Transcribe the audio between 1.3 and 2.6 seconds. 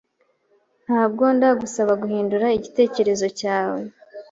ndagusaba guhindura